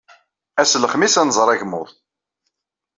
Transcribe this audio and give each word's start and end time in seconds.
Ass 0.61 0.73
n 0.75 0.79
Lexmis 0.81 1.15
ad 1.21 1.25
nẓer 1.27 1.49
agmuḍ. 1.53 1.89